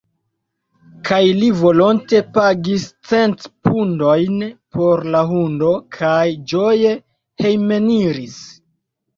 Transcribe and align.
Kaj 1.09 1.17
li 1.41 1.49
volonte 1.57 2.21
pagis 2.37 2.87
cent 3.11 3.45
pundojn 3.67 4.39
por 4.79 5.05
la 5.17 5.23
hundo, 5.35 5.75
kaj 5.99 6.25
ĝoje 6.55 6.95
hejmeniris. 7.45 8.43